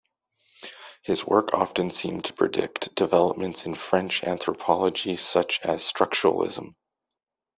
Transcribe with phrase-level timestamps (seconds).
[1.03, 6.73] His work often seemed to predict developments in French anthropology, such as structuralism.